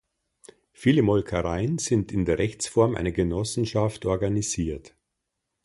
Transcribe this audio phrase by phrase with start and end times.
[0.73, 4.95] Viele Molkereien sind in der Rechtsform einer Genossenschaft organisiert.